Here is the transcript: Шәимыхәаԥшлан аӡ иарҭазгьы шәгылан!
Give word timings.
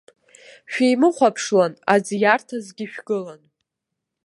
Шәимыхәаԥшлан 0.71 1.73
аӡ 1.93 2.05
иарҭазгьы 2.21 2.85
шәгылан! 2.91 3.41